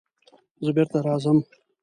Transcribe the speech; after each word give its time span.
زه 0.63 0.69
بېرته 0.75 0.97
راځم. 1.05 1.37